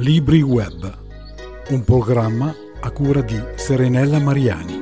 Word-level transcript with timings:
Libri 0.00 0.40
Web, 0.40 0.98
un 1.68 1.84
programma 1.84 2.54
a 2.80 2.90
cura 2.90 3.20
di 3.20 3.38
Serenella 3.54 4.18
Mariani. 4.18 4.80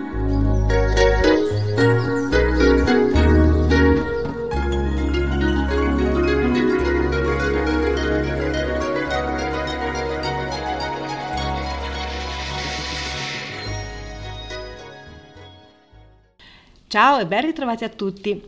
Ciao 16.87 17.19
e 17.19 17.27
ben 17.27 17.43
ritrovati 17.43 17.83
a 17.83 17.89
tutti. 17.89 18.41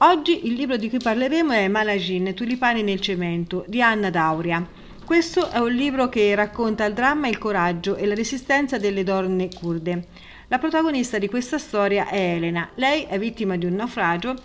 Oggi 0.00 0.46
il 0.46 0.52
libro 0.52 0.76
di 0.76 0.90
cui 0.90 0.98
parleremo 0.98 1.52
è 1.52 1.66
Malagin, 1.68 2.34
Tulipani 2.34 2.82
nel 2.82 3.00
cemento 3.00 3.64
di 3.66 3.80
Anna 3.80 4.10
Dauria. 4.10 4.79
Questo 5.10 5.50
è 5.50 5.58
un 5.58 5.72
libro 5.72 6.08
che 6.08 6.32
racconta 6.36 6.84
il 6.84 6.94
dramma, 6.94 7.26
il 7.26 7.36
coraggio 7.36 7.96
e 7.96 8.06
la 8.06 8.14
resistenza 8.14 8.78
delle 8.78 9.02
donne 9.02 9.48
kurde. 9.52 10.04
La 10.46 10.58
protagonista 10.58 11.18
di 11.18 11.26
questa 11.26 11.58
storia 11.58 12.06
è 12.06 12.34
Elena. 12.36 12.70
Lei 12.76 13.06
è 13.08 13.18
vittima 13.18 13.56
di 13.56 13.66
un 13.66 13.74
naufragio 13.74 14.36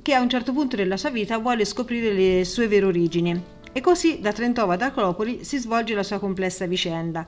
che 0.00 0.14
a 0.14 0.22
un 0.22 0.30
certo 0.30 0.54
punto 0.54 0.74
della 0.74 0.96
sua 0.96 1.10
vita 1.10 1.36
vuole 1.36 1.66
scoprire 1.66 2.14
le 2.14 2.46
sue 2.46 2.66
vere 2.66 2.86
origini. 2.86 3.38
E 3.70 3.80
così 3.82 4.18
da 4.18 4.32
Trentova 4.32 4.72
ad 4.72 4.80
Acropoli 4.80 5.44
si 5.44 5.58
svolge 5.58 5.94
la 5.94 6.02
sua 6.02 6.18
complessa 6.18 6.64
vicenda. 6.64 7.26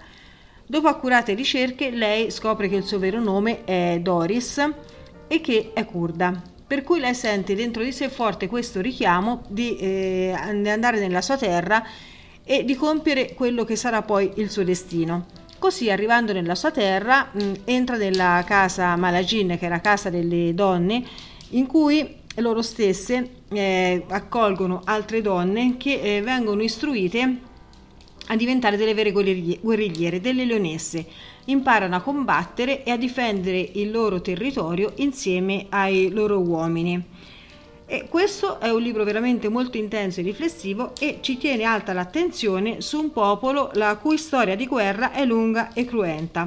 Dopo 0.66 0.88
accurate 0.88 1.34
ricerche, 1.34 1.90
lei 1.90 2.30
scopre 2.30 2.70
che 2.70 2.76
il 2.76 2.84
suo 2.84 2.98
vero 2.98 3.20
nome 3.20 3.64
è 3.64 3.98
Doris 4.00 4.66
e 5.28 5.42
che 5.42 5.72
è 5.74 5.84
curda. 5.84 6.32
Per 6.66 6.82
cui 6.84 7.00
lei 7.00 7.14
sente 7.14 7.54
dentro 7.54 7.82
di 7.82 7.92
sé 7.92 8.08
forte 8.08 8.46
questo 8.46 8.80
richiamo 8.80 9.42
di 9.46 9.76
eh, 9.76 10.32
andare 10.34 10.98
nella 10.98 11.20
sua 11.20 11.36
terra 11.36 11.84
e 12.50 12.64
di 12.64 12.76
compiere 12.76 13.34
quello 13.34 13.64
che 13.64 13.76
sarà 13.76 14.00
poi 14.00 14.32
il 14.36 14.50
suo 14.50 14.64
destino. 14.64 15.26
Così 15.58 15.90
arrivando 15.90 16.32
nella 16.32 16.54
sua 16.54 16.70
terra 16.70 17.30
entra 17.64 17.96
nella 17.98 18.42
casa 18.46 18.96
Malagin, 18.96 19.58
che 19.58 19.66
è 19.66 19.68
la 19.68 19.82
casa 19.82 20.08
delle 20.08 20.54
donne, 20.54 21.04
in 21.50 21.66
cui 21.66 22.16
loro 22.36 22.62
stesse 22.62 23.42
eh, 23.50 24.02
accolgono 24.08 24.80
altre 24.84 25.20
donne 25.20 25.76
che 25.76 26.00
eh, 26.00 26.22
vengono 26.22 26.62
istruite 26.62 27.36
a 28.28 28.36
diventare 28.36 28.78
delle 28.78 28.94
vere 28.94 29.12
guerrigliere, 29.12 30.20
delle 30.20 30.46
leonesse. 30.46 31.04
Imparano 31.46 31.96
a 31.96 32.00
combattere 32.00 32.82
e 32.82 32.92
a 32.92 32.96
difendere 32.96 33.58
il 33.74 33.90
loro 33.90 34.22
territorio 34.22 34.92
insieme 34.96 35.66
ai 35.68 36.10
loro 36.10 36.38
uomini. 36.38 37.02
E 37.90 38.06
questo 38.06 38.60
è 38.60 38.68
un 38.68 38.82
libro 38.82 39.02
veramente 39.02 39.48
molto 39.48 39.78
intenso 39.78 40.20
e 40.20 40.22
riflessivo 40.22 40.92
e 41.00 41.20
ci 41.22 41.38
tiene 41.38 41.64
alta 41.64 41.94
l'attenzione 41.94 42.82
su 42.82 43.00
un 43.00 43.12
popolo 43.12 43.70
la 43.72 43.96
cui 43.96 44.18
storia 44.18 44.54
di 44.56 44.66
guerra 44.66 45.10
è 45.10 45.24
lunga 45.24 45.72
e 45.72 45.86
cruenta, 45.86 46.46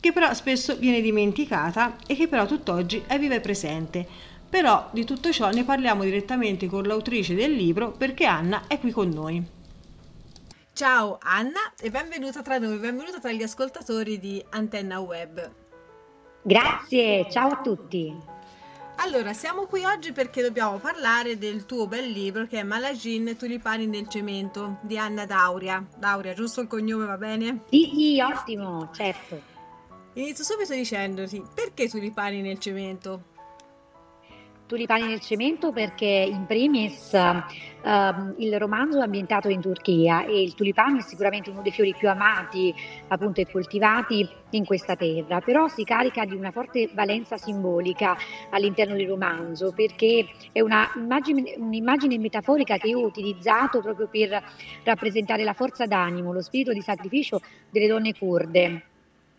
che 0.00 0.12
però 0.12 0.32
spesso 0.32 0.74
viene 0.76 1.02
dimenticata 1.02 1.98
e 2.06 2.16
che 2.16 2.26
però 2.26 2.46
tutt'oggi 2.46 3.04
è 3.06 3.18
viva 3.18 3.34
e 3.34 3.40
presente. 3.40 4.08
Però 4.48 4.88
di 4.92 5.04
tutto 5.04 5.30
ciò 5.30 5.50
ne 5.50 5.62
parliamo 5.62 6.04
direttamente 6.04 6.68
con 6.68 6.84
l'autrice 6.84 7.34
del 7.34 7.52
libro 7.52 7.90
perché 7.90 8.24
Anna 8.24 8.62
è 8.66 8.78
qui 8.78 8.92
con 8.92 9.10
noi. 9.10 9.44
Ciao 10.72 11.18
Anna 11.20 11.74
e 11.78 11.90
benvenuta 11.90 12.40
tra 12.40 12.56
noi, 12.56 12.78
benvenuta 12.78 13.20
tra 13.20 13.30
gli 13.30 13.42
ascoltatori 13.42 14.18
di 14.18 14.42
Antenna 14.48 15.00
Web. 15.00 15.52
Grazie, 16.40 17.30
ciao 17.30 17.50
a 17.50 17.60
tutti. 17.60 18.35
Allora, 18.98 19.34
siamo 19.34 19.66
qui 19.66 19.84
oggi 19.84 20.12
perché 20.12 20.42
dobbiamo 20.42 20.78
parlare 20.78 21.36
del 21.38 21.66
tuo 21.66 21.86
bel 21.86 22.10
libro 22.10 22.46
che 22.46 22.60
è 22.60 22.62
Malagin, 22.62 23.36
Tulipani 23.36 23.86
nel 23.86 24.08
cemento 24.08 24.78
di 24.82 24.96
Anna 24.98 25.26
Dauria. 25.26 25.86
Dauria, 25.96 26.32
giusto 26.32 26.62
il 26.62 26.66
cognome, 26.66 27.04
va 27.04 27.18
bene? 27.18 27.64
Sì, 27.68 27.90
sì, 27.94 28.20
ottimo, 28.20 28.88
certo. 28.92 29.40
Inizio 30.14 30.44
subito 30.44 30.72
dicendoti, 30.72 31.42
perché 31.54 31.88
tulipani 31.88 32.40
nel 32.40 32.58
cemento? 32.58 33.34
Tulipani 34.66 35.06
nel 35.06 35.20
cemento 35.20 35.70
perché 35.70 36.06
in 36.06 36.44
primis 36.44 37.12
uh, 37.12 38.34
il 38.38 38.58
romanzo 38.58 38.98
è 38.98 39.02
ambientato 39.02 39.48
in 39.48 39.60
Turchia 39.60 40.24
e 40.24 40.42
il 40.42 40.54
tulipano 40.54 40.98
è 40.98 41.02
sicuramente 41.02 41.50
uno 41.50 41.62
dei 41.62 41.70
fiori 41.70 41.94
più 41.96 42.08
amati 42.08 42.74
appunto 43.06 43.40
e 43.40 43.48
coltivati 43.48 44.28
in 44.50 44.64
questa 44.64 44.96
terra, 44.96 45.40
però 45.40 45.68
si 45.68 45.84
carica 45.84 46.24
di 46.24 46.34
una 46.34 46.50
forte 46.50 46.90
valenza 46.94 47.36
simbolica 47.36 48.16
all'interno 48.50 48.96
del 48.96 49.06
romanzo 49.06 49.72
perché 49.72 50.26
è 50.50 50.58
immagine, 50.58 51.54
un'immagine 51.58 52.18
metaforica 52.18 52.76
che 52.76 52.88
io 52.88 52.98
ho 52.98 53.06
utilizzato 53.06 53.80
proprio 53.80 54.08
per 54.08 54.42
rappresentare 54.82 55.44
la 55.44 55.52
forza 55.52 55.86
d'animo, 55.86 56.32
lo 56.32 56.42
spirito 56.42 56.72
di 56.72 56.80
sacrificio 56.80 57.40
delle 57.70 57.86
donne 57.86 58.14
kurde 58.18 58.82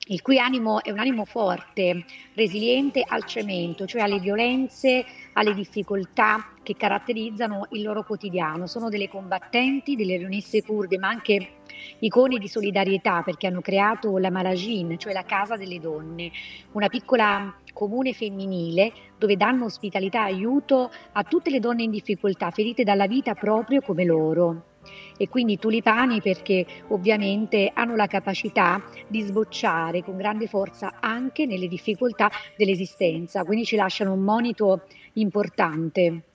il 0.08 0.22
cui 0.22 0.40
animo 0.40 0.84
è 0.84 0.92
un 0.92 1.00
animo 1.00 1.26
forte, 1.26 2.06
resiliente 2.34 3.04
al 3.06 3.26
cemento, 3.26 3.86
cioè 3.86 4.02
alle 4.02 4.20
violenze, 4.20 5.06
alle 5.34 5.54
difficoltà 5.54 6.54
che 6.64 6.76
caratterizzano 6.76 7.68
il 7.72 7.84
loro 7.84 8.04
quotidiano. 8.04 8.68
Sono 8.68 8.90
delle 8.90 9.10
combattenti, 9.10 9.96
delle 9.96 10.18
leonesse 10.18 10.64
kurde, 10.64 10.98
ma 10.98 11.10
anche 11.10 11.56
icone 12.00 12.38
di 12.38 12.48
solidarietà 12.48 13.22
perché 13.24 13.48
hanno 13.48 13.62
creato 13.62 14.18
la 14.18 14.32
Malajin, 14.32 14.98
cioè 14.98 15.14
la 15.14 15.24
casa 15.24 15.56
delle 15.56 15.80
donne, 15.80 16.32
una 16.74 16.88
piccola 16.88 17.54
comune 17.74 18.14
femminile 18.14 18.92
dove 19.18 19.36
danno 19.36 19.66
ospitalità 19.66 20.28
e 20.28 20.34
aiuto 20.34 20.90
a 21.12 21.24
tutte 21.24 21.50
le 21.50 21.60
donne 21.60 21.84
in 21.84 21.92
difficoltà, 21.92 22.50
ferite 22.50 22.84
dalla 22.84 23.08
vita 23.08 23.36
proprio 23.36 23.82
come 23.82 24.04
loro 24.04 24.76
e 25.18 25.28
quindi 25.30 25.58
tulipani 25.58 26.22
perché 26.22 26.66
ovviamente 26.90 27.72
hanno 27.74 27.96
la 27.96 28.08
capacità 28.08 28.82
di 29.08 29.22
sbocciare 29.22 30.04
con 30.04 30.18
grande 30.18 30.48
forza 30.48 30.96
anche 31.00 31.46
nelle 31.46 31.68
difficoltà 31.68 32.30
dell'esistenza, 32.56 33.44
quindi 33.44 33.66
ci 33.66 33.76
lasciano 33.76 34.14
un 34.14 34.22
monito 34.22 34.84
importante. 35.14 36.27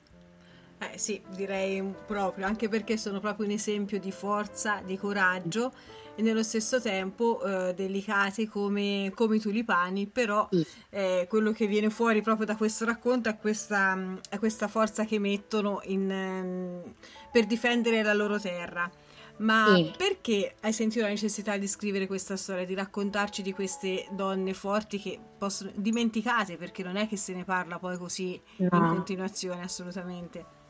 Eh 0.91 0.97
sì, 0.97 1.21
direi 1.29 1.83
proprio, 2.05 2.45
anche 2.45 2.67
perché 2.67 2.97
sono 2.97 3.19
proprio 3.19 3.45
un 3.45 3.51
esempio 3.51 3.99
di 3.99 4.11
forza, 4.11 4.81
di 4.85 4.97
coraggio 4.97 5.71
e 6.15 6.21
nello 6.21 6.43
stesso 6.43 6.79
tempo 6.79 7.41
eh, 7.43 7.73
delicati 7.73 8.47
come, 8.47 9.11
come, 9.15 9.37
i 9.37 9.39
tulipani, 9.39 10.07
però 10.07 10.47
eh, 10.89 11.25
quello 11.27 11.51
che 11.51 11.65
viene 11.65 11.89
fuori 11.89 12.21
proprio 12.21 12.45
da 12.45 12.55
questo 12.55 12.85
racconto 12.85 13.29
è 13.29 13.37
questa, 13.37 13.97
è 14.29 14.37
questa 14.37 14.67
forza 14.67 15.05
che 15.05 15.17
mettono 15.19 15.81
in, 15.85 16.11
ehm, 16.11 16.93
per 17.31 17.45
difendere 17.45 18.03
la 18.03 18.13
loro 18.13 18.39
terra. 18.39 18.89
Ma 19.37 19.73
sì. 19.75 19.91
perché 19.97 20.55
hai 20.61 20.71
sentito 20.71 21.03
la 21.03 21.09
necessità 21.09 21.57
di 21.57 21.67
scrivere 21.67 22.05
questa 22.05 22.37
storia, 22.37 22.65
di 22.65 22.75
raccontarci 22.75 23.41
di 23.41 23.51
queste 23.51 24.05
donne 24.11 24.53
forti 24.53 24.99
che 24.99 25.19
possono 25.39 25.71
dimenticate, 25.73 26.55
perché 26.55 26.83
non 26.83 26.97
è 26.97 27.07
che 27.07 27.17
se 27.17 27.33
ne 27.33 27.43
parla 27.43 27.79
poi 27.79 27.97
così 27.97 28.39
no. 28.57 28.69
in 28.71 28.87
continuazione, 28.87 29.63
assolutamente. 29.63 30.61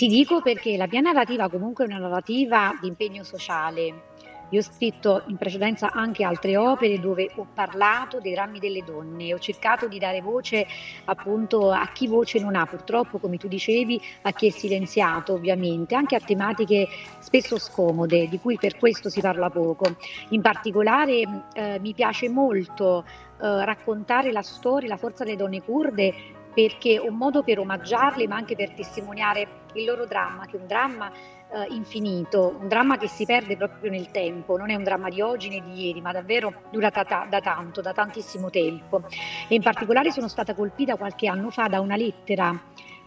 Ti 0.00 0.08
dico 0.08 0.40
perché 0.40 0.78
la 0.78 0.86
mia 0.90 1.02
narrativa 1.02 1.50
comunque 1.50 1.84
è 1.84 1.86
una 1.86 1.98
narrativa 1.98 2.74
di 2.80 2.88
impegno 2.88 3.22
sociale, 3.22 4.04
io 4.48 4.60
ho 4.60 4.62
scritto 4.62 5.24
in 5.26 5.36
precedenza 5.36 5.92
anche 5.92 6.24
altre 6.24 6.56
opere 6.56 6.98
dove 6.98 7.30
ho 7.36 7.46
parlato 7.52 8.18
dei 8.18 8.32
drammi 8.32 8.58
delle 8.58 8.82
donne, 8.82 9.34
ho 9.34 9.38
cercato 9.38 9.88
di 9.88 9.98
dare 9.98 10.22
voce 10.22 10.66
appunto 11.04 11.70
a 11.70 11.86
chi 11.92 12.06
voce 12.06 12.40
non 12.40 12.56
ha, 12.56 12.64
purtroppo 12.64 13.18
come 13.18 13.36
tu 13.36 13.46
dicevi, 13.46 14.00
a 14.22 14.32
chi 14.32 14.46
è 14.46 14.50
silenziato 14.50 15.34
ovviamente, 15.34 15.94
anche 15.94 16.16
a 16.16 16.20
tematiche 16.20 16.88
spesso 17.18 17.58
scomode, 17.58 18.26
di 18.26 18.38
cui 18.38 18.56
per 18.56 18.78
questo 18.78 19.10
si 19.10 19.20
parla 19.20 19.50
poco. 19.50 19.96
In 20.30 20.40
particolare 20.40 21.44
eh, 21.52 21.78
mi 21.78 21.92
piace 21.92 22.30
molto 22.30 23.04
eh, 23.06 23.64
raccontare 23.66 24.32
la 24.32 24.40
storia, 24.40 24.88
la 24.88 24.96
forza 24.96 25.24
delle 25.24 25.36
donne 25.36 25.62
kurde 25.62 26.38
perché 26.52 26.98
un 26.98 27.16
modo 27.16 27.42
per 27.42 27.58
omaggiarle 27.58 28.26
ma 28.26 28.36
anche 28.36 28.56
per 28.56 28.72
testimoniare 28.72 29.58
il 29.74 29.84
loro 29.84 30.06
dramma, 30.06 30.46
che 30.46 30.56
è 30.56 30.60
un 30.60 30.66
dramma 30.66 31.10
eh, 31.10 31.66
infinito, 31.70 32.56
un 32.60 32.68
dramma 32.68 32.96
che 32.96 33.08
si 33.08 33.24
perde 33.24 33.56
proprio 33.56 33.90
nel 33.90 34.10
tempo, 34.10 34.56
non 34.56 34.70
è 34.70 34.74
un 34.74 34.84
dramma 34.84 35.08
di 35.08 35.20
oggi 35.20 35.48
né 35.48 35.60
di 35.60 35.86
ieri, 35.86 36.00
ma 36.00 36.12
davvero 36.12 36.52
dura 36.70 36.90
da, 36.90 37.26
da 37.28 37.40
tanto, 37.40 37.80
da 37.80 37.92
tantissimo 37.92 38.50
tempo. 38.50 39.02
E 39.48 39.54
in 39.54 39.62
particolare 39.62 40.10
sono 40.10 40.28
stata 40.28 40.54
colpita 40.54 40.96
qualche 40.96 41.28
anno 41.28 41.50
fa 41.50 41.68
da 41.68 41.80
una 41.80 41.96
lettera 41.96 42.58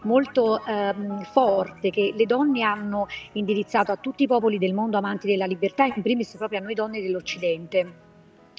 molto 0.03 0.61
ehm, 0.65 1.23
forte 1.23 1.89
che 1.89 2.13
le 2.13 2.25
donne 2.25 2.61
hanno 2.61 3.07
indirizzato 3.33 3.93
a 3.93 3.95
tutti 3.95 4.23
i 4.23 4.27
popoli 4.27 4.57
del 4.57 4.73
mondo 4.73 4.97
amanti 4.97 5.27
della 5.27 5.45
libertà, 5.45 5.85
in 5.85 6.01
primis 6.01 6.35
proprio 6.35 6.59
a 6.59 6.61
noi 6.61 6.73
donne 6.73 7.01
dell'Occidente 7.01 8.02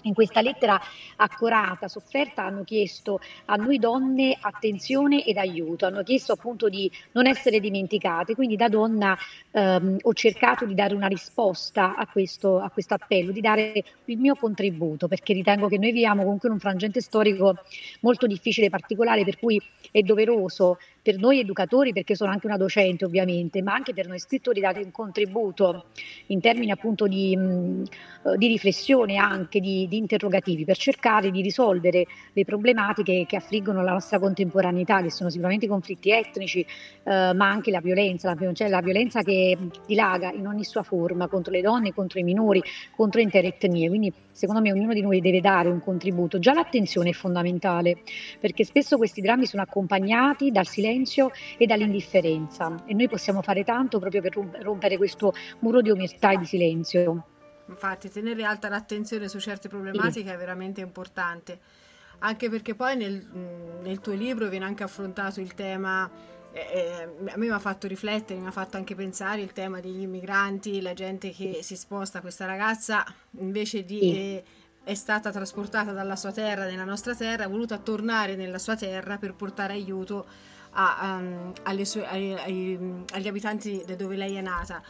in 0.05 0.15
questa 0.15 0.41
lettera 0.41 0.81
accorata, 1.17 1.89
sofferta, 1.89 2.45
hanno 2.45 2.65
chiesto 2.65 3.21
a 3.47 3.57
noi 3.57 3.79
donne 3.79 4.37
attenzione 4.41 5.25
ed 5.25 5.37
aiuto, 5.37 5.87
hanno 5.87 6.03
chiesto 6.03 6.33
appunto 6.33 6.69
di 6.69 6.91
non 7.13 7.27
essere 7.27 7.61
dimenticate, 7.61 8.35
quindi 8.35 8.57
da 8.57 8.69
donna 8.69 9.17
ehm, 9.51 9.99
ho 10.03 10.13
cercato 10.15 10.65
di 10.65 10.75
dare 10.75 10.95
una 10.95 11.07
risposta 11.07 11.97
a 11.97 12.07
questo, 12.07 12.59
a 12.59 12.71
questo 12.71 12.95
appello, 12.95 13.33
di 13.33 13.41
dare 13.41 13.85
il 14.07 14.19
mio 14.19 14.35
contributo, 14.35 15.09
perché 15.09 15.33
ritengo 15.33 15.69
che 15.69 15.79
noi 15.79 15.93
viviamo 15.93 16.23
comunque 16.23 16.49
in 16.49 16.55
un 16.55 16.61
frangente 16.61 17.01
storico 17.01 17.57
molto 18.01 18.27
difficile 18.27 18.67
e 18.67 18.71
particolare, 18.71 19.25
per 19.25 19.39
cui 19.39 19.61
è 19.91 20.01
doveroso 20.03 20.79
per 21.05 21.19
noi 21.19 21.39
educatori, 21.39 21.93
perché 21.93 22.15
sono 22.15 22.31
anche 22.31 22.47
una 22.47 22.57
docente 22.57 23.05
ovviamente, 23.05 23.63
ma 23.63 23.75
anche 23.75 23.93
per 23.93 24.09
noi 24.09 24.19
scrittori 24.19 24.61
dare 24.61 24.83
un 24.83 24.91
contributo 24.91 25.87
in 26.29 26.41
termini 26.41 26.71
appunto 26.71 27.07
di, 27.07 27.37
di 28.37 28.47
riflessione, 28.47 29.17
anche 29.17 29.61
di, 29.61 29.87
di, 29.95 29.99
interrogativi, 29.99 30.65
per 30.65 30.77
cercare 30.77 31.31
di 31.31 31.41
risolvere 31.41 32.07
le 32.33 32.45
problematiche 32.45 33.25
che 33.27 33.37
affliggono 33.37 33.83
la 33.83 33.93
nostra 33.93 34.19
contemporaneità, 34.19 35.01
che 35.03 35.11
sono 35.11 35.31
sicuramente 35.31 35.67
i 35.67 35.69
conflitti 35.69 36.11
etnici, 36.11 36.61
eh, 36.61 37.33
ma 37.33 37.49
anche 37.49 37.71
la 37.71 37.81
violenza, 37.81 38.35
la, 38.35 38.53
cioè 38.53 38.69
la 38.69 38.81
violenza 38.81 39.23
che 39.23 39.57
dilaga 39.87 40.33
in 40.33 40.47
ogni 40.47 40.65
sua 40.65 40.83
forma 40.83 41.29
contro 41.29 41.53
le 41.53 41.61
donne, 41.61 41.93
contro 41.93 42.19
i 42.19 42.23
minori, 42.23 42.63
contro 42.95 43.21
intere 43.21 43.49
etnie. 43.49 43.89
Quindi 43.89 44.13
secondo 44.33 44.61
me 44.61 44.73
ognuno 44.73 44.93
di 44.93 45.01
noi 45.01 45.21
deve 45.21 45.41
dare 45.41 45.69
un 45.69 45.81
contributo. 45.81 46.39
Già 46.39 46.53
l'attenzione 46.53 47.11
è 47.11 47.13
fondamentale, 47.13 47.99
perché 48.41 48.65
spesso 48.65 48.97
questi 48.97 49.21
drammi 49.21 49.47
sono 49.47 49.63
accompagnati 49.63 50.51
dal 50.51 50.67
silenzio 50.67 51.31
e 51.57 51.67
dall'indifferenza 51.67 52.83
e 52.87 52.95
noi 52.95 53.09
possiamo 53.09 53.43
fare 53.43 53.65
tanto 53.65 53.99
proprio 53.99 54.21
per 54.21 54.33
rompere 54.61 54.97
questo 54.97 55.33
muro 55.61 55.81
di 55.81 55.91
omertà 55.91 56.33
e 56.33 56.39
di 56.39 56.45
silenzio. 56.45 57.25
Infatti 57.67 58.11
tenere 58.11 58.45
alta 58.45 58.69
l'attenzione 58.69 59.29
su 59.29 59.39
certe 59.39 59.69
problematiche 59.69 60.33
è 60.33 60.37
veramente 60.37 60.81
importante, 60.81 61.59
anche 62.19 62.51
perché 62.51 62.75
poi 62.75 62.97
nel, 62.97 63.27
nel, 63.83 64.01
tuo 64.01 64.13
libro 64.13 64.49
viene 64.49 64.67
anche 64.67 64.83
affrontato 64.83 65.41
il 65.41 65.55
tema, 65.55 66.11
eh, 66.53 66.61
eh, 66.61 67.03
a 67.33 67.37
me 67.37 67.47
mi 67.47 67.49
ha 67.49 67.59
fatto 67.59 67.87
riflettere, 67.87 68.39
mi 68.39 68.47
ha 68.47 68.53
fatto 68.53 68.77
anche 68.77 68.95
pensare 68.95 69.41
il 69.41 69.53
tema 69.53 69.81
degli 69.81 70.03
immigranti, 70.03 70.83
la 70.83 70.93
gente 70.93 71.31
che 71.31 71.61
si 71.63 71.77
sposta, 71.77 72.21
questa 72.21 72.47
ragazza 72.47 73.05
invece 73.39 73.85
di... 73.85 74.01
Eh, 74.01 74.45
è 74.85 74.95
stata 74.95 75.31
trasportata 75.31 75.93
dalla 75.93 76.15
sua 76.15 76.31
terra 76.31 76.67
nella 76.67 76.85
nostra 76.85 77.15
terra, 77.15 77.45
ha 77.45 77.49
voluto 77.49 77.81
tornare 77.81 78.37
nella 78.37 78.59
sua 78.59 78.77
terra 78.77 79.17
per 79.17 79.33
portare 79.33 79.73
aiuto 79.73 80.27
a, 80.73 81.19
um, 81.19 81.85
sue, 81.85 82.07
ai, 82.07 82.35
ai, 82.35 83.05
agli 83.15 83.27
abitanti 83.27 83.83
da 83.87 83.95
dove 83.95 84.17
lei 84.17 84.35
è 84.35 84.43
nata 84.43 84.83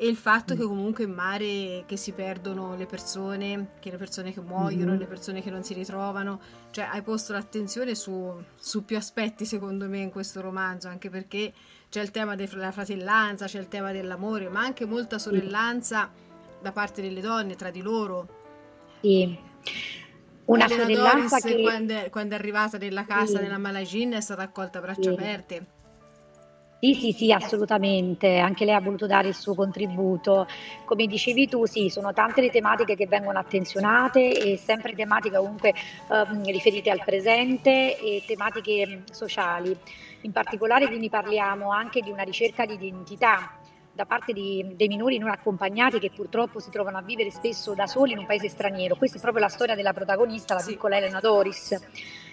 e 0.00 0.06
il 0.06 0.16
fatto 0.16 0.54
mm. 0.54 0.56
che 0.56 0.62
comunque 0.62 1.04
in 1.04 1.10
mare 1.10 1.82
che 1.84 1.96
si 1.96 2.12
perdono 2.12 2.76
le 2.76 2.86
persone, 2.86 3.70
che 3.80 3.90
le 3.90 3.96
persone 3.96 4.32
che 4.32 4.40
muoiono, 4.40 4.92
mm-hmm. 4.92 5.00
le 5.00 5.06
persone 5.06 5.42
che 5.42 5.50
non 5.50 5.64
si 5.64 5.74
ritrovano, 5.74 6.40
cioè 6.70 6.88
hai 6.88 7.02
posto 7.02 7.32
l'attenzione 7.32 7.96
su, 7.96 8.32
su, 8.54 8.84
più 8.84 8.96
aspetti 8.96 9.44
secondo 9.44 9.88
me 9.88 9.98
in 9.98 10.10
questo 10.10 10.40
romanzo, 10.40 10.86
anche 10.86 11.10
perché 11.10 11.52
c'è 11.90 12.00
il 12.00 12.12
tema 12.12 12.36
della 12.36 12.70
fratellanza, 12.70 13.46
c'è 13.46 13.58
il 13.58 13.66
tema 13.66 13.90
dell'amore, 13.90 14.48
ma 14.48 14.60
anche 14.60 14.86
molta 14.86 15.18
sorellanza 15.18 16.08
sì. 16.14 16.52
da 16.62 16.70
parte 16.70 17.02
delle 17.02 17.20
donne 17.20 17.56
tra 17.56 17.70
di 17.72 17.82
loro. 17.82 18.28
Sì. 19.00 19.36
Una 20.44 20.64
Elena 20.64 20.82
sorellanza 20.82 21.38
Doris, 21.40 21.56
che... 21.56 21.62
Quando 21.62 21.92
è, 21.94 22.08
quando 22.08 22.34
è, 22.36 22.38
arrivata 22.38 22.78
nella 22.78 23.04
casa 23.04 23.38
sì. 23.38 23.42
nella 23.42 23.58
Malagin 23.58 24.12
è 24.12 24.20
stata 24.20 24.42
accolta 24.42 24.78
a 24.78 24.80
braccia 24.80 25.02
sì. 25.02 25.08
aperte. 25.08 25.66
Sì, 26.80 26.94
sì, 26.94 27.10
sì, 27.12 27.32
assolutamente. 27.32 28.38
Anche 28.38 28.64
lei 28.64 28.74
ha 28.74 28.80
voluto 28.80 29.08
dare 29.08 29.26
il 29.26 29.34
suo 29.34 29.54
contributo. 29.56 30.46
Come 30.84 31.06
dicevi 31.06 31.48
tu, 31.48 31.66
sì, 31.66 31.88
sono 31.88 32.12
tante 32.12 32.40
le 32.40 32.50
tematiche 32.50 32.94
che 32.94 33.08
vengono 33.08 33.40
attenzionate 33.40 34.52
e 34.52 34.56
sempre 34.56 34.94
tematiche 34.94 35.36
comunque 35.38 35.74
ehm, 36.08 36.44
riferite 36.44 36.90
al 36.90 37.02
presente 37.04 37.98
e 37.98 38.22
tematiche 38.24 39.02
sociali. 39.10 39.76
In 40.20 40.30
particolare 40.30 40.86
quindi 40.86 41.08
parliamo 41.08 41.72
anche 41.72 42.00
di 42.00 42.10
una 42.12 42.22
ricerca 42.22 42.64
di 42.64 42.74
identità 42.74 43.58
da 43.92 44.06
parte 44.06 44.32
di, 44.32 44.64
dei 44.76 44.86
minori 44.86 45.18
non 45.18 45.30
accompagnati 45.30 45.98
che 45.98 46.12
purtroppo 46.14 46.60
si 46.60 46.70
trovano 46.70 46.98
a 46.98 47.02
vivere 47.02 47.32
spesso 47.32 47.74
da 47.74 47.88
soli 47.88 48.12
in 48.12 48.18
un 48.18 48.26
paese 48.26 48.48
straniero. 48.48 48.94
Questa 48.94 49.18
è 49.18 49.20
proprio 49.20 49.42
la 49.42 49.48
storia 49.48 49.74
della 49.74 49.92
protagonista, 49.92 50.54
la 50.54 50.62
piccola 50.64 50.96
Elena 50.96 51.18
Doris, 51.18 51.76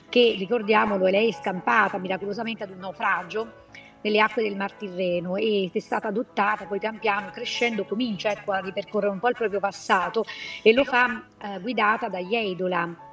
che 0.07 0.35
ricordiamolo, 0.37 1.07
lei 1.07 1.29
è 1.29 1.31
scampata 1.33 1.97
miracolosamente 1.97 2.63
ad 2.63 2.69
un 2.69 2.77
naufragio 2.77 3.63
nelle 4.05 4.19
acque 4.19 4.43
del 4.43 4.55
Mar 4.55 4.71
Tirreno 4.73 5.35
ed 5.35 5.71
è 5.73 5.79
stata 5.79 6.09
adottata, 6.09 6.65
poi 6.65 6.77
pian 6.77 6.99
piano 6.99 7.31
crescendo 7.31 7.85
comincia 7.85 8.29
ecco, 8.29 8.51
a 8.51 8.59
ripercorrere 8.59 9.11
un 9.11 9.19
po' 9.19 9.29
il 9.29 9.35
proprio 9.35 9.59
passato 9.59 10.23
e 10.61 10.73
lo 10.73 10.83
fa 10.83 11.23
eh, 11.41 11.59
guidata 11.59 12.07
da 12.07 12.19
Yedola 12.19 13.04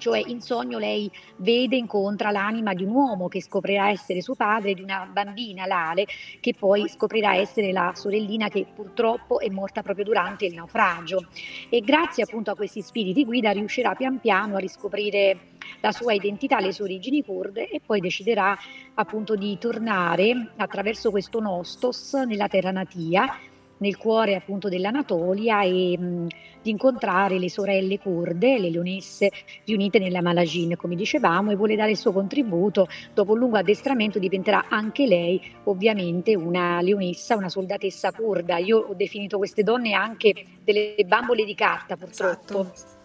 cioè 0.00 0.20
in 0.26 0.40
sogno 0.40 0.78
lei 0.78 1.08
vede, 1.36 1.76
incontra 1.76 2.30
l'anima 2.30 2.72
di 2.74 2.82
un 2.82 2.94
uomo 2.94 3.28
che 3.28 3.42
scoprirà 3.42 3.90
essere 3.90 4.22
suo 4.22 4.34
padre, 4.34 4.74
di 4.74 4.82
una 4.82 5.08
bambina, 5.12 5.66
Lale, 5.66 6.06
che 6.40 6.54
poi 6.58 6.88
scoprirà 6.88 7.36
essere 7.36 7.70
la 7.70 7.92
sorellina 7.94 8.48
che 8.48 8.66
purtroppo 8.74 9.38
è 9.38 9.48
morta 9.50 9.82
proprio 9.82 10.04
durante 10.04 10.46
il 10.46 10.54
naufragio. 10.54 11.26
E 11.68 11.80
grazie 11.82 12.24
appunto 12.24 12.50
a 12.50 12.56
questi 12.56 12.80
spiriti 12.80 13.24
guida 13.24 13.52
riuscirà 13.52 13.94
pian 13.94 14.18
piano 14.18 14.56
a 14.56 14.58
riscoprire 14.58 15.38
la 15.80 15.92
sua 15.92 16.14
identità, 16.14 16.58
le 16.58 16.72
sue 16.72 16.84
origini 16.84 17.22
kurde 17.22 17.68
e 17.68 17.80
poi 17.84 18.00
deciderà 18.00 18.56
appunto 18.94 19.36
di 19.36 19.58
tornare 19.58 20.52
attraverso 20.56 21.10
questo 21.10 21.40
nostos 21.40 22.14
nella 22.14 22.48
terra 22.48 22.70
natia 22.70 23.38
nel 23.80 23.96
cuore 23.96 24.34
appunto 24.34 24.68
dell'Anatolia 24.68 25.62
e 25.62 25.96
mh, 25.98 26.26
di 26.62 26.70
incontrare 26.70 27.38
le 27.38 27.50
sorelle 27.50 27.98
kurde, 27.98 28.58
le 28.58 28.70
leonesse 28.70 29.30
riunite 29.64 29.98
nella 29.98 30.22
Malagin, 30.22 30.76
come 30.76 30.94
dicevamo, 30.94 31.50
e 31.50 31.56
vuole 31.56 31.76
dare 31.76 31.90
il 31.90 31.96
suo 31.96 32.12
contributo. 32.12 32.88
Dopo 33.12 33.32
un 33.32 33.38
lungo 33.38 33.56
addestramento 33.56 34.18
diventerà 34.18 34.66
anche 34.68 35.06
lei 35.06 35.40
ovviamente 35.64 36.34
una 36.34 36.80
leonessa, 36.80 37.36
una 37.36 37.48
soldatessa 37.48 38.12
kurda. 38.12 38.58
Io 38.58 38.78
ho 38.78 38.94
definito 38.94 39.38
queste 39.38 39.62
donne 39.62 39.92
anche 39.92 40.34
delle 40.62 40.96
bambole 41.06 41.44
di 41.44 41.54
carta 41.54 41.96
purtroppo. 41.96 42.60
Esatto 42.72 42.98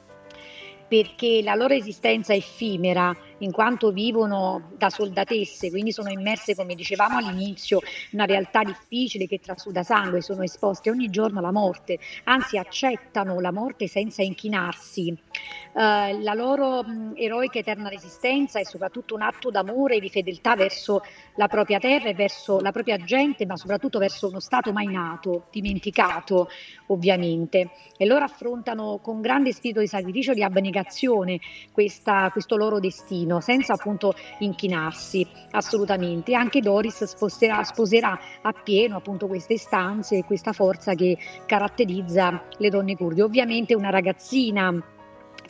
perché 0.88 1.42
la 1.42 1.56
loro 1.56 1.74
esistenza 1.74 2.34
è 2.34 2.38
effimera 2.38 3.16
in 3.40 3.52
quanto 3.52 3.92
vivono 3.92 4.72
da 4.78 4.90
soldatesse, 4.90 5.70
quindi 5.70 5.92
sono 5.92 6.10
immerse, 6.10 6.56
come 6.56 6.76
dicevamo 6.76 7.18
all'inizio, 7.18 7.80
in 8.12 8.20
una 8.20 8.26
realtà 8.26 8.64
difficile 8.64 9.28
che 9.28 9.40
trasuda 9.40 9.84
sangue, 9.84 10.22
sono 10.22 10.44
esposte 10.44 10.90
ogni 10.90 11.10
giorno 11.10 11.40
alla 11.40 11.52
morte, 11.52 12.00
anzi 12.26 12.58
accettano 12.58 13.40
la 13.40 13.52
morte 13.52 13.88
senza 13.88 14.22
inchinarsi. 14.22 15.18
Uh, 15.74 16.22
la 16.22 16.34
loro 16.34 16.84
mh, 16.84 17.14
eroica 17.16 17.60
eterna 17.60 17.90
resistenza 17.90 18.60
è 18.60 18.64
soprattutto 18.64 19.14
un 19.14 19.22
atto 19.22 19.52
d'amore 19.52 19.96
e 19.96 20.00
di 20.00 20.10
fedeltà 20.10 20.56
verso 20.56 21.02
la 21.36 21.48
propria 21.48 21.80
terra 21.80 22.08
e 22.08 22.14
verso 22.14 22.62
la 22.62 22.72
propria 22.72 22.98
gente, 22.98 23.46
ma 23.46 23.58
soprattutto 23.58 24.00
verso 24.00 24.30
uno 24.30 24.40
Stato 24.40 24.72
mai 24.72 24.88
nato, 24.88 25.48
dimenticato 25.52 26.48
ovviamente. 26.88 27.72
E 27.98 28.06
loro 28.06 28.24
affrontano 28.24 29.00
con 29.02 29.20
grande 29.20 29.52
spirito 29.52 29.82
di 29.82 29.88
sacrificio 29.88 30.32
e 30.32 30.36
di 30.36 30.44
abnegazione 30.44 31.40
questa, 31.72 32.30
questo 32.32 32.56
loro 32.56 32.80
destino 32.80 33.25
vicino, 33.26 33.42
senza 33.42 33.74
appunto 33.74 34.14
inchinarsi 34.40 35.28
assolutamente. 35.52 36.36
Anche 36.36 36.62
Doris 36.62 37.04
sposterà, 37.04 37.64
sposerà 37.64 38.18
appieno 38.42 38.98
appunto 38.98 39.28
queste 39.28 39.54
istanze 39.54 40.18
e 40.18 40.24
questa 40.24 40.54
forza 40.54 40.94
che 40.94 41.18
caratterizza 41.46 42.44
le 42.58 42.70
donne 42.70 42.96
kurde. 42.96 43.24
Ovviamente 43.24 43.76
una 43.76 43.90
ragazzina 43.90 44.74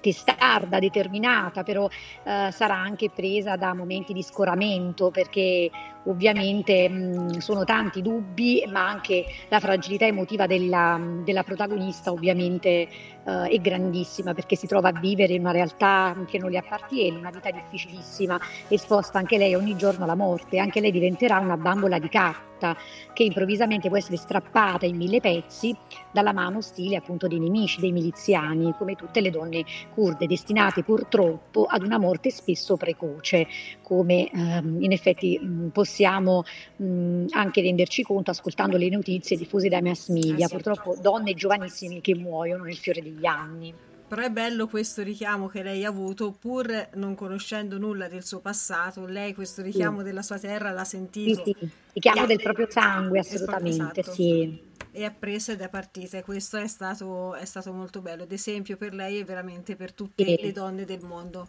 testarda, 0.01 0.79
determinata, 0.79 1.63
però 1.63 1.88
eh, 1.88 2.50
sarà 2.51 2.75
anche 2.75 3.09
presa 3.09 3.55
da 3.55 3.73
momenti 3.73 4.13
di 4.13 4.21
scoramento 4.21 5.09
perché 5.09 5.69
ovviamente 6.05 6.89
mh, 6.89 7.38
sono 7.39 7.63
tanti 7.63 8.01
dubbi, 8.01 8.63
ma 8.71 8.88
anche 8.88 9.25
la 9.50 9.59
fragilità 9.59 10.05
emotiva 10.05 10.47
della, 10.47 11.00
della 11.24 11.43
protagonista 11.43 12.12
ovviamente 12.12 12.88
eh, 13.25 13.47
è 13.50 13.57
grandissima 13.59 14.33
perché 14.33 14.55
si 14.55 14.67
trova 14.67 14.89
a 14.89 15.00
vivere 15.00 15.33
in 15.33 15.41
una 15.41 15.51
realtà 15.51 16.15
che 16.27 16.38
non 16.38 16.51
le 16.51 16.57
appartiene, 16.57 17.17
una 17.17 17.31
vita 17.31 17.50
difficilissima, 17.51 18.39
esposta 18.67 19.17
anche 19.17 19.38
lei 19.38 19.55
ogni 19.55 19.75
giorno 19.75 20.03
alla 20.03 20.15
morte, 20.15 20.59
anche 20.59 20.79
lei 20.79 20.91
diventerà 20.91 21.39
una 21.39 21.57
bambola 21.57 22.00
di 22.00 22.09
carta 22.09 22.75
che 23.13 23.24
improvvisamente 23.24 23.89
può 23.89 23.97
essere 23.97 24.17
strappata 24.17 24.85
in 24.85 24.95
mille 24.95 25.19
pezzi 25.19 25.75
dalla 26.12 26.31
mano 26.31 26.59
ostile 26.59 26.95
appunto 26.95 27.27
dei 27.27 27.39
nemici, 27.39 27.81
dei 27.81 27.91
miliziani, 27.91 28.74
come 28.77 28.95
tutte 28.95 29.21
le 29.21 29.29
donne 29.29 29.65
kurde, 29.93 30.25
destinate 30.27 30.83
purtroppo 30.83 31.65
ad 31.65 31.83
una 31.83 31.97
morte 31.97 32.29
spesso 32.29 32.77
precoce, 32.77 33.47
come 33.81 34.29
ehm, 34.31 34.81
in 34.81 34.91
effetti 34.91 35.38
mh, 35.38 35.69
possiamo 35.95 36.43
mh, 36.75 37.27
anche 37.29 37.61
renderci 37.61 38.03
conto 38.03 38.31
ascoltando 38.31 38.75
le 38.75 38.89
notizie 38.89 39.37
diffuse 39.37 39.69
dai 39.69 39.81
mass 39.81 40.09
media, 40.09 40.47
ah, 40.47 40.49
purtroppo 40.49 40.97
donne 40.99 41.33
giovanissime 41.33 42.01
che 42.01 42.13
muoiono 42.15 42.65
nel 42.65 42.75
fiore 42.75 43.01
degli 43.01 43.25
anni. 43.25 43.73
Però 44.07 44.21
è 44.21 44.29
bello 44.29 44.67
questo 44.67 45.01
richiamo 45.01 45.47
che 45.47 45.63
lei 45.63 45.85
ha 45.85 45.89
avuto, 45.89 46.31
pur 46.37 46.89
non 46.95 47.15
conoscendo 47.15 47.77
nulla 47.77 48.07
del 48.09 48.23
suo 48.23 48.39
passato, 48.39 49.05
lei 49.05 49.33
questo 49.33 49.61
richiamo 49.61 49.99
sì. 49.99 50.03
della 50.03 50.21
sua 50.21 50.37
terra 50.37 50.71
l'ha 50.71 50.83
sentito. 50.83 51.43
Sì, 51.43 51.55
sì. 51.57 51.69
richiamo 51.93 52.25
del 52.25 52.41
proprio 52.41 52.69
sangue, 52.69 53.19
assolutamente, 53.19 54.01
esatto. 54.01 54.11
sì. 54.11 54.73
E 54.91 55.03
ha 55.03 55.11
preso 55.17 55.53
ed 55.53 55.61
è 55.61 55.69
partita 55.69 56.21
questo 56.23 56.57
è 56.57 56.67
stato, 56.67 57.35
è 57.35 57.45
stato 57.45 57.73
molto 57.73 58.01
bello, 58.01 58.23
ed 58.23 58.31
esempio 58.31 58.77
per 58.77 58.93
lei 58.93 59.19
e 59.19 59.23
veramente 59.23 59.75
per 59.75 59.93
tutte 59.93 60.23
sì. 60.23 60.37
le 60.39 60.51
donne 60.51 60.85
del 60.85 61.01
mondo. 61.01 61.47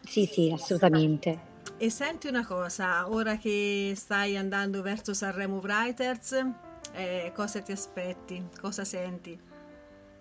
Sì, 0.00 0.24
sì, 0.26 0.50
assolutamente. 0.50 1.56
E 1.76 1.90
senti 1.90 2.26
una 2.26 2.46
cosa, 2.46 3.08
ora 3.10 3.36
che 3.36 3.92
stai 3.94 4.36
andando 4.36 4.82
verso 4.82 5.14
Sanremo 5.14 5.58
Writers, 5.58 6.44
eh, 6.92 7.32
cosa 7.34 7.60
ti 7.60 7.72
aspetti? 7.72 8.42
Cosa 8.60 8.84
senti? 8.84 9.38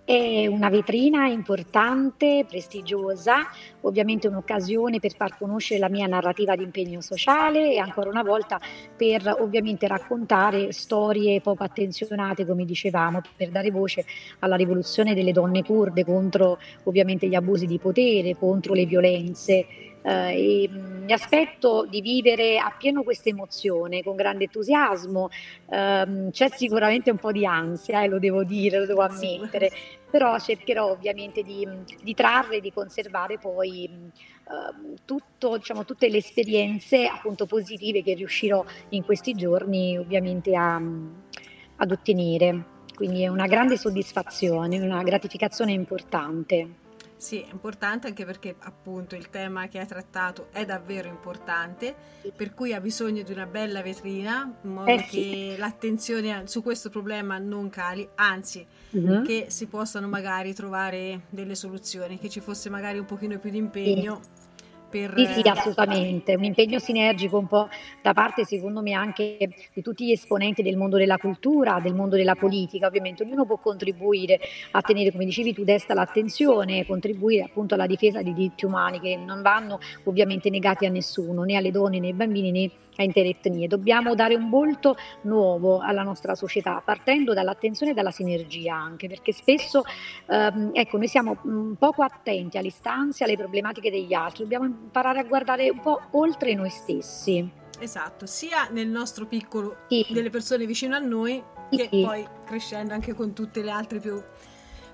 È 0.07 0.47
una 0.47 0.69
vetrina 0.69 1.27
importante, 1.27 2.45
prestigiosa, 2.47 3.45
ovviamente 3.81 4.29
un'occasione 4.29 4.99
per 4.99 5.13
far 5.13 5.37
conoscere 5.37 5.81
la 5.81 5.89
mia 5.89 6.07
narrativa 6.07 6.55
di 6.55 6.63
impegno 6.63 7.01
sociale 7.01 7.73
e 7.73 7.77
ancora 7.77 8.09
una 8.09 8.23
volta 8.23 8.57
per 8.95 9.35
ovviamente 9.39 9.85
raccontare 9.85 10.71
storie 10.71 11.41
poco 11.41 11.65
attenzionate, 11.65 12.45
come 12.45 12.63
dicevamo, 12.63 13.19
per 13.35 13.49
dare 13.49 13.69
voce 13.69 14.05
alla 14.39 14.55
rivoluzione 14.55 15.13
delle 15.13 15.33
donne 15.33 15.61
kurde 15.61 16.05
contro 16.05 16.57
ovviamente 16.83 17.27
gli 17.27 17.35
abusi 17.35 17.65
di 17.65 17.77
potere, 17.77 18.37
contro 18.37 18.73
le 18.73 18.85
violenze 18.85 19.65
eh, 20.01 20.63
e, 20.63 20.69
mi 20.69 21.13
aspetto 21.13 21.85
di 21.85 22.01
vivere 22.01 22.57
appieno 22.57 23.03
questa 23.03 23.29
emozione 23.29 24.03
con 24.03 24.15
grande 24.15 24.45
entusiasmo. 24.45 25.29
Eh, 25.69 26.27
c'è 26.31 26.49
sicuramente 26.49 27.11
un 27.11 27.17
po' 27.17 27.31
di 27.31 27.45
ansia, 27.45 28.03
eh, 28.03 28.07
lo 28.07 28.19
devo 28.19 28.43
dire, 28.43 28.79
lo 28.79 28.85
devo 28.85 29.01
ammettere, 29.01 29.71
però 30.09 30.37
cercherò 30.39 30.91
ovviamente 30.91 31.43
di, 31.43 31.67
di 32.01 32.13
trarre, 32.13 32.59
di 32.59 32.71
conservare 32.73 33.37
poi 33.37 33.85
eh, 33.85 34.93
tutto, 35.05 35.57
diciamo, 35.57 35.85
tutte 35.85 36.09
le 36.09 36.17
esperienze 36.17 37.05
appunto 37.07 37.45
positive 37.45 38.03
che 38.03 38.13
riuscirò 38.13 38.63
in 38.89 39.03
questi 39.03 39.33
giorni 39.33 39.97
ovviamente 39.97 40.55
a, 40.55 40.75
ad 40.75 41.91
ottenere. 41.91 42.75
Quindi 42.95 43.23
è 43.23 43.27
una 43.27 43.45
grande 43.45 43.77
soddisfazione, 43.77 44.79
una 44.79 45.03
gratificazione 45.03 45.71
importante. 45.71 46.85
Sì, 47.17 47.41
è 47.41 47.51
importante 47.51 48.07
anche 48.07 48.25
perché 48.25 48.55
appunto 48.59 49.15
il 49.15 49.29
tema 49.29 49.67
che 49.67 49.79
hai 49.79 49.87
trattato 49.87 50.49
è 50.51 50.65
davvero 50.65 51.09
importante, 51.09 51.95
per 52.35 52.53
cui 52.53 52.73
ha 52.73 52.79
bisogno 52.79 53.23
di 53.23 53.31
una 53.31 53.47
bella 53.47 53.81
vetrina, 53.81 54.59
in 54.61 54.71
modo 54.71 54.91
eh 54.91 54.99
sì. 55.09 55.21
che 55.21 55.55
l'attenzione 55.57 56.43
su 56.45 56.61
questo 56.61 56.89
problema 56.89 57.39
non 57.39 57.69
cali, 57.69 58.07
anzi 58.15 58.65
mm-hmm. 58.95 59.23
che 59.23 59.47
si 59.49 59.65
possano 59.65 60.07
magari 60.07 60.53
trovare 60.53 61.21
delle 61.29 61.55
soluzioni, 61.55 62.19
che 62.19 62.29
ci 62.29 62.39
fosse 62.39 62.69
magari 62.69 62.99
un 62.99 63.05
pochino 63.05 63.39
più 63.39 63.49
di 63.49 63.57
impegno. 63.57 64.21
Sì 64.21 64.45
per... 64.89 65.13
Sì, 65.15 65.25
sì, 65.25 65.47
assolutamente, 65.47 66.35
un 66.35 66.43
impegno 66.43 66.79
sinergico 66.79 67.37
un 67.37 67.47
po' 67.47 67.69
da 68.01 68.13
parte 68.13 68.45
secondo 68.45 68.81
me 68.81 68.93
anche 68.93 69.37
di 69.73 69.81
tutti 69.81 70.05
gli 70.05 70.11
esponenti 70.11 70.61
del 70.61 70.77
mondo 70.77 70.97
della 70.97 71.17
cultura, 71.17 71.79
del 71.79 71.93
mondo 71.93 72.15
della 72.15 72.35
politica, 72.35 72.87
ovviamente. 72.87 73.23
Ognuno 73.23 73.45
può 73.45 73.57
contribuire 73.57 74.39
a 74.71 74.81
tenere, 74.81 75.11
come 75.11 75.25
dicevi 75.25 75.53
tu, 75.53 75.63
desta 75.63 75.93
l'attenzione, 75.93 76.85
contribuire 76.85 77.43
appunto 77.43 77.73
alla 77.73 77.87
difesa 77.87 78.21
dei 78.21 78.33
diritti 78.33 78.65
umani 78.65 78.99
che 78.99 79.15
non 79.15 79.41
vanno 79.41 79.79
ovviamente 80.05 80.49
negati 80.49 80.85
a 80.85 80.89
nessuno, 80.89 81.43
né 81.43 81.55
alle 81.55 81.71
donne 81.71 81.99
né 81.99 82.07
ai 82.07 82.13
bambini 82.13 82.51
né 82.51 82.71
etnie. 82.97 83.67
Dobbiamo 83.67 84.15
dare 84.15 84.35
un 84.35 84.49
volto 84.49 84.95
nuovo 85.21 85.79
alla 85.79 86.03
nostra 86.03 86.35
società, 86.35 86.81
partendo 86.83 87.33
dall'attenzione 87.33 87.91
e 87.91 87.95
dalla 87.95 88.11
sinergia 88.11 88.75
anche, 88.75 89.07
perché 89.07 89.31
spesso 89.31 89.83
ehm, 90.27 90.71
ecco, 90.73 90.97
noi 90.97 91.07
siamo 91.07 91.37
un 91.43 91.75
poco 91.77 92.03
attenti 92.03 92.57
alle 92.57 92.67
istanze, 92.67 93.23
alle 93.23 93.37
problematiche 93.37 93.91
degli 93.91 94.13
altri, 94.13 94.43
dobbiamo 94.43 94.65
imparare 94.65 95.19
a 95.19 95.23
guardare 95.23 95.69
un 95.69 95.79
po' 95.79 96.01
oltre 96.11 96.53
noi 96.53 96.69
stessi. 96.69 97.65
Esatto, 97.79 98.25
sia 98.25 98.67
nel 98.71 98.87
nostro 98.87 99.25
piccolo, 99.25 99.77
sì. 99.87 100.05
delle 100.09 100.29
persone 100.29 100.65
vicino 100.65 100.95
a 100.95 100.99
noi, 100.99 101.43
che 101.69 101.87
sì. 101.91 102.01
poi 102.03 102.25
crescendo 102.45 102.93
anche 102.93 103.13
con 103.13 103.33
tutte 103.33 103.61
le 103.61 103.69
altre 103.69 103.99
più, 103.99 104.21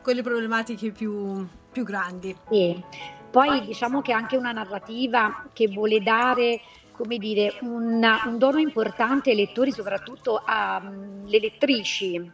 con 0.01 0.13
le 0.13 0.21
problematiche 0.21 0.91
più, 0.91 1.47
più 1.71 1.83
grandi. 1.83 2.35
Sì. 2.49 2.83
Poi 3.31 3.65
diciamo 3.65 4.01
che 4.01 4.11
è 4.11 4.15
anche 4.15 4.37
una 4.37 4.51
narrativa 4.51 5.47
che 5.53 5.67
vuole 5.67 6.03
dare 6.03 6.61
come 7.03 7.17
dire, 7.17 7.55
una, 7.63 8.21
un 8.25 8.37
dono 8.37 8.59
importante 8.59 9.31
ai 9.31 9.35
lettori, 9.35 9.73
soprattutto 9.73 10.41
alle 10.45 11.37
lettrici. 11.37 12.31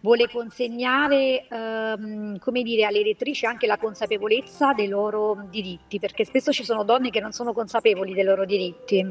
Vuole 0.00 0.28
consegnare 0.28 1.46
ehm, 1.48 2.38
come 2.38 2.62
dire, 2.62 2.84
alle 2.84 3.02
lettrici 3.02 3.46
anche 3.46 3.66
la 3.66 3.78
consapevolezza 3.78 4.74
dei 4.74 4.88
loro 4.88 5.46
diritti, 5.48 5.98
perché 5.98 6.26
spesso 6.26 6.52
ci 6.52 6.64
sono 6.64 6.84
donne 6.84 7.08
che 7.08 7.20
non 7.20 7.32
sono 7.32 7.54
consapevoli 7.54 8.12
dei 8.12 8.24
loro 8.24 8.44
diritti 8.44 9.10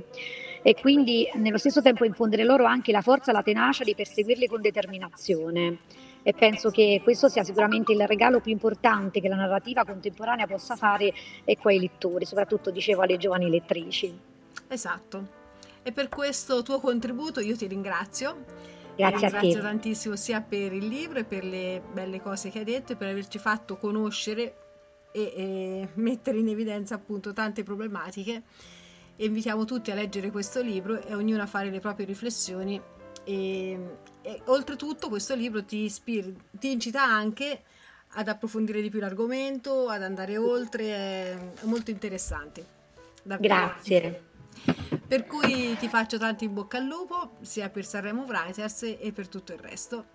e 0.61 0.75
quindi 0.75 1.27
nello 1.35 1.57
stesso 1.57 1.81
tempo 1.81 2.05
infondere 2.05 2.43
loro 2.43 2.65
anche 2.65 2.91
la 2.91 3.01
forza 3.01 3.31
la 3.31 3.41
tenacia 3.43 3.83
di 3.83 3.95
perseguirli 3.95 4.47
con 4.47 4.61
determinazione 4.61 5.79
e 6.23 6.33
penso 6.33 6.69
che 6.69 7.01
questo 7.03 7.29
sia 7.29 7.43
sicuramente 7.43 7.93
il 7.93 8.05
regalo 8.05 8.41
più 8.41 8.51
importante 8.51 9.21
che 9.21 9.27
la 9.27 9.35
narrativa 9.35 9.83
contemporanea 9.83 10.45
possa 10.45 10.75
fare 10.75 11.13
ecco, 11.45 11.69
ai 11.69 11.79
lettori, 11.79 12.25
soprattutto 12.25 12.69
dicevo 12.69 13.01
alle 13.01 13.17
giovani 13.17 13.49
lettrici. 13.49 14.26
Esatto. 14.67 15.35
E 15.83 15.91
per 15.91 16.09
questo 16.09 16.63
tuo 16.63 16.79
contributo 16.79 17.39
io 17.39 17.55
ti 17.55 17.67
ringrazio. 17.67 18.43
Grazie 18.95 19.29
ringrazio 19.29 19.61
tantissimo 19.61 20.15
sia 20.15 20.41
per 20.41 20.73
il 20.73 20.87
libro 20.87 21.19
e 21.19 21.23
per 21.23 21.43
le 21.43 21.81
belle 21.93 22.19
cose 22.19 22.49
che 22.49 22.59
hai 22.59 22.65
detto 22.65 22.93
e 22.93 22.95
per 22.95 23.09
averci 23.09 23.37
fatto 23.37 23.77
conoscere 23.77 24.57
e, 25.11 25.21
e 25.35 25.89
mettere 25.93 26.39
in 26.39 26.49
evidenza 26.49 26.95
appunto 26.95 27.31
tante 27.31 27.63
problematiche. 27.63 28.43
E 29.15 29.25
invitiamo 29.25 29.65
tutti 29.65 29.91
a 29.91 29.95
leggere 29.95 30.29
questo 30.29 30.61
libro 30.61 31.01
e 31.01 31.13
ognuno 31.13 31.41
a 31.41 31.47
fare 31.47 31.69
le 31.69 31.79
proprie 31.79 32.05
riflessioni. 32.05 32.79
E, 33.23 33.79
e 34.21 34.41
oltretutto 34.45 35.09
questo 35.09 35.35
libro 35.35 35.63
ti, 35.63 35.83
ispira, 35.83 36.27
ti 36.51 36.71
incita 36.71 37.03
anche 37.03 37.61
ad 38.11 38.27
approfondire 38.27 38.81
di 38.81 38.89
più 38.89 38.99
l'argomento, 38.99 39.89
ad 39.89 40.03
andare 40.03 40.37
oltre, 40.37 40.85
è 40.85 41.37
molto 41.63 41.91
interessante. 41.91 42.65
Davvero. 43.23 43.53
Grazie. 43.53 44.26
Per 45.07 45.25
cui 45.25 45.75
ti 45.77 45.87
faccio 45.87 46.17
tanto 46.17 46.43
in 46.43 46.53
bocca 46.53 46.77
al 46.77 46.85
lupo, 46.85 47.37
sia 47.41 47.69
per 47.69 47.85
Sanremo 47.85 48.23
Writers 48.23 48.83
e 48.99 49.11
per 49.13 49.27
tutto 49.27 49.53
il 49.53 49.59
resto. 49.59 50.05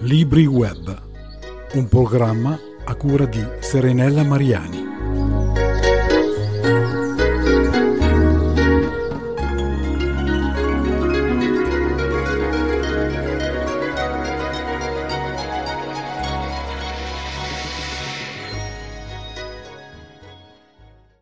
Libri 0.00 0.46
Web, 0.46 1.02
un 1.74 1.88
programma 1.88 2.58
a 2.84 2.94
cura 2.94 3.26
di 3.26 3.44
Serenella 3.60 4.22
Mariani. 4.22 4.87